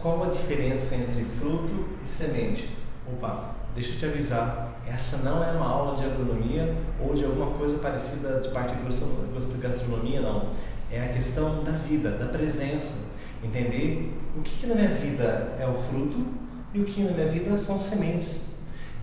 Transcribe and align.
qual 0.00 0.24
a 0.24 0.28
diferença 0.28 0.94
entre 0.94 1.24
fruto 1.38 1.88
e 2.04 2.08
semente? 2.08 2.76
Opa, 3.06 3.54
deixa 3.74 3.92
eu 3.92 3.98
te 3.98 4.06
avisar, 4.06 4.80
essa 4.86 5.18
não 5.18 5.44
é 5.44 5.52
uma 5.52 5.66
aula 5.66 5.96
de 5.96 6.04
agronomia 6.04 6.74
ou 7.00 7.14
de 7.14 7.24
alguma 7.24 7.52
coisa 7.58 7.78
parecida 7.78 8.40
de 8.40 8.48
parte 8.48 8.74
de 8.74 9.58
gastronomia, 9.58 10.20
não. 10.20 10.50
É 10.90 11.04
a 11.04 11.08
questão 11.08 11.62
da 11.62 11.72
vida, 11.72 12.10
da 12.10 12.26
presença. 12.26 13.10
Entender 13.42 14.12
o 14.36 14.42
que, 14.42 14.58
que 14.58 14.66
na 14.66 14.74
minha 14.74 14.88
vida 14.88 15.56
é 15.58 15.66
o 15.66 15.74
fruto 15.74 16.26
e 16.74 16.80
o 16.80 16.84
que 16.84 17.02
na 17.02 17.12
minha 17.12 17.28
vida 17.28 17.56
são 17.56 17.78
sementes. 17.78 18.46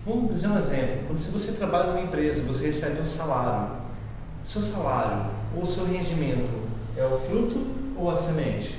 Vamos 0.04 0.32
dizer 0.32 0.48
um 0.48 0.58
exemplo. 0.58 1.06
Quando 1.06 1.18
você 1.32 1.52
trabalha 1.52 1.92
numa 1.92 2.02
empresa, 2.02 2.42
você 2.42 2.66
recebe 2.66 3.00
um 3.00 3.06
salário. 3.06 3.78
Seu 4.44 4.62
salário 4.62 5.30
ou 5.56 5.66
seu 5.66 5.86
rendimento 5.86 6.50
é 6.96 7.04
o 7.04 7.18
fruto 7.18 7.66
ou 7.96 8.10
a 8.10 8.16
semente? 8.16 8.78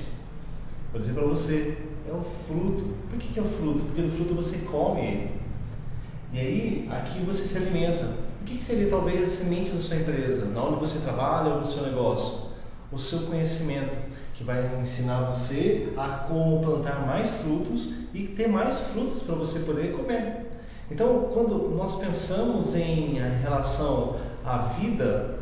Vou 0.92 1.00
dizer 1.00 1.12
para 1.12 1.24
você, 1.24 1.76
é 2.10 2.14
o 2.14 2.22
fruto. 2.22 2.94
Por 3.08 3.18
que, 3.18 3.32
que 3.32 3.38
é 3.38 3.42
o 3.42 3.46
fruto? 3.46 3.84
Porque 3.84 4.02
no 4.02 4.10
fruto 4.10 4.34
você 4.34 4.58
come 4.58 5.00
ele. 5.00 5.30
E 6.32 6.38
aí, 6.38 6.88
aqui 6.90 7.20
você 7.20 7.44
se 7.44 7.56
alimenta. 7.56 8.04
O 8.40 8.44
que, 8.44 8.56
que 8.56 8.62
seria 8.62 8.88
talvez 8.88 9.22
a 9.22 9.26
semente 9.26 9.70
da 9.70 9.80
sua 9.80 9.96
empresa, 9.96 10.46
na 10.46 10.64
onde 10.64 10.78
você 10.78 11.00
trabalha 11.00 11.54
ou 11.54 11.60
no 11.60 11.66
seu 11.66 11.84
negócio? 11.84 12.50
O 12.90 12.98
seu 12.98 13.20
conhecimento, 13.20 13.96
que 14.34 14.42
vai 14.42 14.78
ensinar 14.80 15.22
você 15.22 15.92
a 15.96 16.08
como 16.28 16.60
plantar 16.60 17.06
mais 17.06 17.42
frutos 17.42 17.94
e 18.12 18.24
ter 18.24 18.48
mais 18.48 18.80
frutos 18.88 19.22
para 19.22 19.34
você 19.34 19.60
poder 19.60 19.92
comer. 19.92 20.46
Então, 20.90 21.30
quando 21.32 21.70
nós 21.76 21.96
pensamos 21.96 22.74
em 22.74 23.18
relação 23.42 24.16
à 24.44 24.58
vida, 24.58 25.38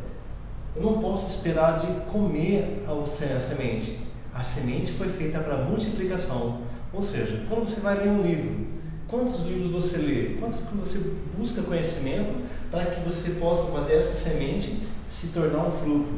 eu 0.77 0.83
não 0.83 0.99
posso 0.99 1.29
esperar 1.29 1.79
de 1.79 1.87
comer 2.11 2.85
a 2.87 3.41
semente. 3.41 3.99
A 4.39 4.45
semente 4.45 4.93
foi 4.93 5.09
feita 5.09 5.41
para 5.41 5.57
multiplicação. 5.57 6.61
Ou 6.93 7.03
seja, 7.03 7.45
quando 7.49 7.67
você 7.67 7.81
vai 7.81 7.99
ler 7.99 8.09
um 8.09 8.23
livro, 8.23 8.69
quantos 9.09 9.45
livros 9.47 9.73
você 9.73 9.99
lê? 9.99 10.37
Quantos 10.39 10.61
você 10.75 11.17
busca 11.37 11.61
conhecimento 11.63 12.33
para 12.71 12.87
que 12.87 13.01
você 13.01 13.31
possa 13.33 13.65
fazer 13.73 13.95
essa 13.95 14.15
semente 14.15 14.87
se 15.09 15.31
tornar 15.31 15.67
um 15.67 15.73
fruto? 15.73 16.13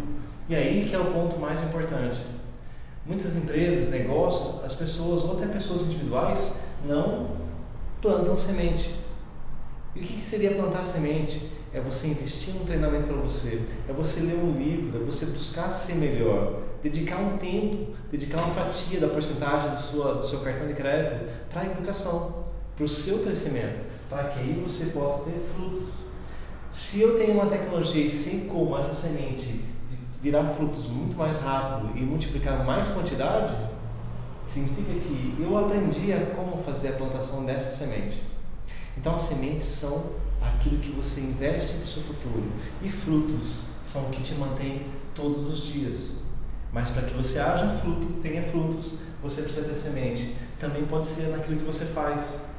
E 0.50 0.54
aí 0.54 0.84
que 0.86 0.94
é 0.94 0.98
o 0.98 1.06
ponto 1.06 1.38
mais 1.38 1.62
importante. 1.62 2.20
Muitas 3.06 3.36
empresas, 3.36 3.88
negócios, 3.88 4.62
as 4.66 4.74
pessoas 4.74 5.24
ou 5.24 5.38
até 5.38 5.46
pessoas 5.46 5.86
individuais 5.86 6.58
não 6.84 7.30
plantam 8.02 8.36
semente. 8.36 8.94
E 9.94 9.98
o 9.98 10.02
que 10.02 10.20
seria 10.20 10.52
plantar 10.52 10.84
semente? 10.84 11.50
É 11.72 11.80
você 11.80 12.08
investir 12.08 12.54
num 12.54 12.64
treinamento 12.64 13.06
para 13.06 13.16
você, 13.16 13.62
é 13.88 13.92
você 13.92 14.20
ler 14.20 14.36
um 14.36 14.56
livro, 14.56 15.00
é 15.00 15.04
você 15.04 15.26
buscar 15.26 15.70
ser 15.70 15.94
melhor, 15.94 16.62
dedicar 16.82 17.18
um 17.18 17.38
tempo, 17.38 17.92
dedicar 18.10 18.38
uma 18.38 18.54
fatia 18.54 18.98
da 18.98 19.08
porcentagem 19.08 19.70
do, 19.70 19.78
sua, 19.78 20.14
do 20.14 20.26
seu 20.26 20.40
cartão 20.40 20.66
de 20.66 20.74
crédito 20.74 21.30
para 21.48 21.62
a 21.62 21.66
educação, 21.66 22.44
para 22.76 22.84
o 22.84 22.88
seu 22.88 23.20
crescimento, 23.20 23.80
para 24.08 24.24
que 24.24 24.40
aí 24.40 24.64
você 24.66 24.86
possa 24.86 25.24
ter 25.24 25.40
frutos. 25.54 25.88
Se 26.72 27.00
eu 27.00 27.18
tenho 27.18 27.34
uma 27.34 27.46
tecnologia 27.46 28.04
e 28.04 28.10
sei 28.10 28.46
como 28.48 28.76
essa 28.76 28.94
semente 28.94 29.64
virar 30.20 30.44
frutos 30.44 30.86
muito 30.86 31.16
mais 31.16 31.38
rápido 31.38 31.96
e 31.96 32.02
multiplicar 32.02 32.64
mais 32.64 32.88
quantidade, 32.88 33.54
significa 34.42 34.92
que 34.92 35.36
eu 35.40 35.56
aprendi 35.56 36.12
a 36.12 36.26
como 36.34 36.62
fazer 36.62 36.88
a 36.88 36.92
plantação 36.92 37.44
dessa 37.44 37.70
semente. 37.70 38.29
Então 38.96 39.14
as 39.14 39.22
sementes 39.22 39.66
são 39.66 40.12
aquilo 40.40 40.78
que 40.78 40.90
você 40.90 41.20
investe 41.20 41.74
para 41.74 41.84
o 41.84 41.86
seu 41.86 42.02
futuro 42.02 42.52
e 42.82 42.88
frutos 42.88 43.62
são 43.84 44.02
o 44.06 44.10
que 44.10 44.22
te 44.22 44.34
mantém 44.34 44.86
todos 45.14 45.48
os 45.48 45.66
dias. 45.66 46.12
Mas 46.72 46.90
para 46.90 47.02
que 47.02 47.14
você 47.14 47.38
haja 47.38 47.68
frutos, 47.68 48.16
tenha 48.22 48.42
frutos, 48.42 48.98
você 49.22 49.42
precisa 49.42 49.66
ter 49.66 49.74
semente. 49.74 50.36
Também 50.58 50.84
pode 50.84 51.06
ser 51.06 51.28
naquilo 51.28 51.58
que 51.58 51.64
você 51.64 51.84
faz. 51.86 52.50